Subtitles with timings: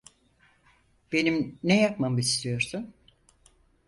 [1.11, 2.93] Benim ne yapmamı istiyorsun?